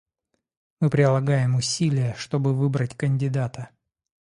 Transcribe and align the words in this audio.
Мы 0.79 0.89
прилагаем 0.89 1.53
усилия, 1.53 2.15
чтобы 2.17 2.55
выбрать 2.55 2.97
кандидата. 2.97 3.69